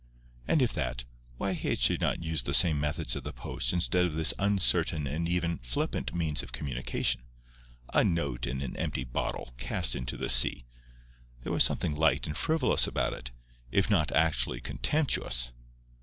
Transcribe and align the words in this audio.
And 0.47 0.63
if 0.63 0.73
that, 0.73 1.05
why 1.37 1.51
had 1.53 1.77
she 1.79 1.95
not 1.95 2.23
used 2.23 2.47
the 2.47 2.55
same 2.55 2.79
methods 2.79 3.15
of 3.15 3.23
the 3.23 3.31
post 3.31 3.71
instead 3.71 4.03
of 4.03 4.13
this 4.13 4.33
uncertain 4.39 5.05
and 5.05 5.29
even 5.29 5.59
flippant 5.59 6.15
means 6.15 6.41
of 6.41 6.51
communication? 6.51 7.21
A 7.93 8.03
note 8.03 8.47
in 8.47 8.63
an 8.63 8.75
empty 8.77 9.03
bottle, 9.03 9.53
cast 9.59 9.95
into 9.95 10.17
the 10.17 10.27
sea! 10.27 10.65
There 11.43 11.53
was 11.53 11.63
something 11.63 11.93
light 11.95 12.25
and 12.25 12.35
frivolous 12.35 12.87
about 12.87 13.13
it, 13.13 13.29
if 13.69 13.91
not 13.91 14.11
actually 14.11 14.59
contemptuous. 14.59 15.51